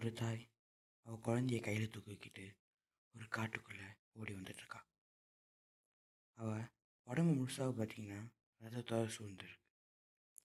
[0.00, 0.42] ஒரு தாய்
[1.06, 2.44] அவள் குழந்தைய கையில் தூக்கிக்கிட்டு
[3.14, 4.80] ஒரு காட்டுக்குள்ளே ஓடி வந்துட்டுருக்கா
[6.38, 6.62] அவள்
[7.06, 8.20] உடம்பு முழுசாக பார்த்தீங்கன்னா
[8.60, 9.66] ரத்தத்தோட சூழ்ந்துருக்கு.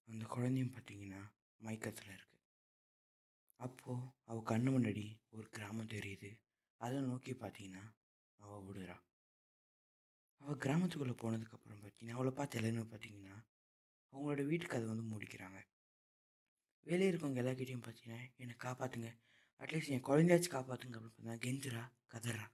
[0.07, 1.21] அந்த குழந்தையும் பார்த்தீங்கன்னா
[1.61, 2.41] மயக்கத்தில் இருக்குது
[3.59, 6.31] அப்போது அவள் கண்ணு முன்னாடி ஒரு கிராமம் தெரியுது.
[6.81, 7.83] அதை நோக்கி பார்த்தீங்கன்னா
[8.39, 8.97] அவள் விடுறா
[10.41, 13.37] அவள் கிராமத்துக்குள்ளே போனதுக்கப்புறம் பார்த்தீங்கன்னா அவளை பார்த்து எல்லாருமே பார்த்தீங்கன்னா
[14.13, 15.61] அவங்களோட வீட்டுக்கு அதை வந்து மூடிக்கிறாங்க.
[16.85, 19.11] வெளியே இருக்கவங்க எல்லாக்கிட்டையும் பார்த்தீங்கன்னா என்னை காப்பாற்றுங்க
[19.61, 22.45] அட்லீஸ்ட் என் குழந்தையாச்சும் காப்பாற்றுங்க அப்படின்னு பார்த்தீங்கன்னா கெஞ்சுறா கதறா.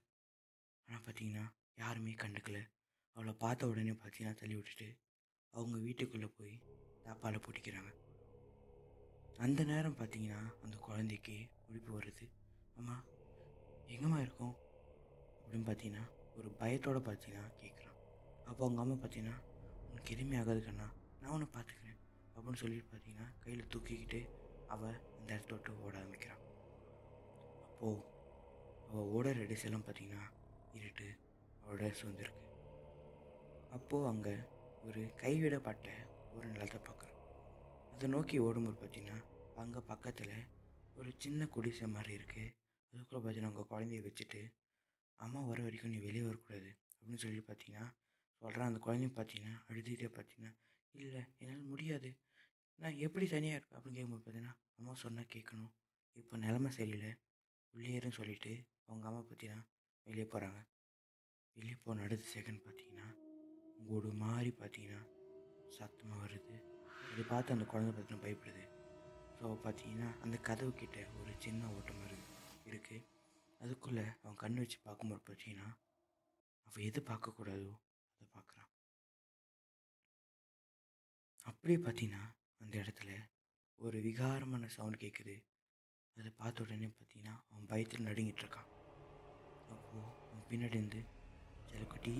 [0.88, 1.44] ஆனால் பார்த்தீங்கன்னா
[1.76, 2.58] யாருமே கண்டுக்கல.
[3.12, 4.98] அவளை பார்த்த உடனே பார்த்தீங்கன்னா தள்ளி விட்டுட்டு
[5.50, 6.62] அவங்க வீட்டுக்குள்ளே போய்
[7.04, 7.90] தாப்பால் பிடிக்கிறாங்க
[9.38, 11.36] அந்த நேரம் பார்த்தீங்கன்னா அந்த குழந்தைக்கு
[11.68, 12.26] ஒழிப்பு வருது.
[12.74, 13.04] அம்மா
[13.86, 14.54] எங்கம்மா இருக்கும்?
[15.42, 16.04] அப்படின்னு பார்த்தீங்கன்னா
[16.36, 17.98] ஒரு பயத்தோடு பார்த்தீங்கன்னா கேட்குறான்
[18.44, 19.36] அப்போ அவங்க அம்மா பார்த்தீங்கன்னா
[19.90, 20.86] உனக்கு எதுவுமே ஆகாது கண்ணா.
[21.20, 21.98] நான் உன்னை பார்த்துக்கிறேன்
[22.34, 24.20] அப்படின்னு சொல்லிட்டு பார்த்தீங்கன்னா கையில் தூக்கிக்கிட்டு
[24.66, 25.96] அவள் அந்த இடத்த விட்டு ஓட
[27.82, 28.02] அப்போது
[28.88, 30.24] அவள் ஓட ரெடிசெல்லாம் எல்லாம் பார்த்தீங்கன்னா
[30.72, 31.06] இருட்டு
[31.62, 32.42] அவளோட சூழ்ந்திருக்கு
[33.76, 34.34] அப்போது அங்கே
[34.88, 35.88] ஒரு கைவிடப்பட்ட
[36.34, 37.18] ஒரு நிலத்தை பார்க்குறோம்
[37.94, 39.18] அதை நோக்கி ஓடும்போது பார்த்தீங்கன்னா
[39.62, 40.34] அங்கே பக்கத்தில்
[40.96, 42.46] ஒரு சின்ன குடிசை மாதிரி இருக்குது
[42.92, 44.42] அதுக்குள்ளே பார்த்தீங்கன்னா உங்கள் குழந்தைய வச்சுட்டு
[45.20, 46.70] அம்மா வர வரைக்கும் நீ வெளியே வரக்கூடாது.
[46.94, 47.88] அப்படின்னு சொல்லி பார்த்தீங்கன்னா
[48.42, 50.54] சொல்கிறேன் அந்த குழந்தைய பார்த்தீங்கன்னா அழுதுகிட்டே பார்த்தீங்கன்னா
[50.94, 52.12] இல்லை என்னால் முடியாது.
[52.78, 55.70] நான் எப்படி தனியாக இருக்கேன் அப்படின்னு கேட்கும்போது பார்த்தீங்கன்னா அம்மா சொன்னால் கேட்கணும்
[56.16, 57.12] இப்போ நிலமை சரியில்லை.
[57.74, 58.52] உள்ளேருன்னு சொல்லிட்டு
[58.86, 59.64] அவங்க அம்மா பார்த்தீங்கன்னா
[60.06, 60.60] வெளியே போகிறாங்க
[61.56, 63.08] வெளியே போன அடுத்த செகண்ட் பார்த்தீங்கன்னா
[63.88, 65.00] கூடு மாதிரி பார்த்தீங்கன்னா
[65.78, 66.56] சத்தமாக வருது.
[67.12, 68.64] அதை பார்த்து அந்த குழந்தை பார்த்தீங்கன்னா பயப்படுது.
[69.38, 72.26] ஸோ பார்த்தீங்கன்னா அந்த கதவு கிட்ட ஒரு சின்ன ஓட்டம் வருது
[72.66, 73.06] இருக்குது
[73.60, 75.68] அதுக்குள்ளே அவன் கண் வச்சு பார்க்கும்போது பார்த்தீங்கன்னா
[76.66, 77.72] அவள் எது பார்க்கக்கூடாதோ
[78.12, 78.70] அதை பார்க்குறான்
[81.46, 82.22] அப்படியே பார்த்தீங்கன்னா
[82.60, 83.12] அந்த இடத்துல
[83.78, 85.34] ஒரு விகாரமான சவுண்ட் கேட்குது
[86.16, 88.68] அதை பார்த்த உடனே பார்த்தீங்கன்னா அவன் பயத்தில் நடுங்கிட்டு இருக்கான்.
[89.74, 91.00] அப்போது அவன் பின்னாடி இருந்து
[91.70, 92.14] செல்லக்குட்டி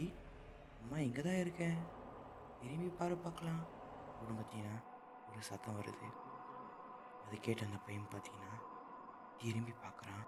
[0.80, 1.78] அம்மா இங்கே தான் இருக்கேன்
[2.60, 3.62] திரும்பி பாரு பார்க்கலாம்.
[4.06, 4.76] அப்படின்னு பார்த்தீங்கன்னா
[5.28, 6.08] ஒரு சத்தம் வருது.
[7.24, 8.52] அது கேட்ட அந்த பையன் பார்த்தீங்கன்னா
[9.42, 10.24] திரும்பி பார்க்குறான்.